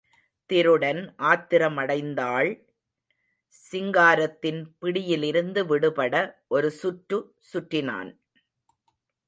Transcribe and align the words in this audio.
திருடன் 0.49 1.01
ஆத்திரமடைந்தாள் 1.19 2.49
சிங்காரத்தின் 3.55 4.61
பிடியிலிருந்து 4.79 5.63
விடுபட 5.65 6.15
ஒரு 6.47 6.71
சுற்று 6.71 7.19
சுற்றினான். 7.53 8.11